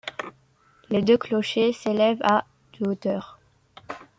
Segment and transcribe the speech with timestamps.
[0.89, 2.45] Les deux clochers s’élèvent à
[2.79, 3.39] de hauteur.